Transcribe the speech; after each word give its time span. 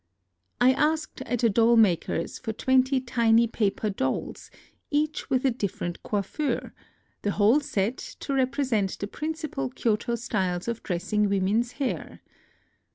I 0.59 0.71
asked 0.71 1.21
at 1.27 1.43
a 1.43 1.49
doll 1.51 1.75
maker's 1.77 2.39
for 2.39 2.53
twenty 2.53 2.99
tiny 2.99 3.45
paper 3.45 3.91
dolls, 3.91 4.49
each 4.89 5.29
with 5.29 5.45
a 5.45 5.51
different 5.51 6.01
coiffure,— 6.01 6.73
the 7.21 7.29
whole 7.33 7.59
set 7.59 7.97
to 7.97 8.33
represent 8.33 8.97
the 8.97 9.05
principal 9.05 9.69
Kyoto 9.69 10.15
styles 10.15 10.67
of 10.67 10.81
dressing 10.81 11.29
women's 11.29 11.73
hair. 11.73 12.23